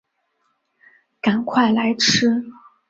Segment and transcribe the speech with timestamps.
[1.21, 2.43] 赶快来吃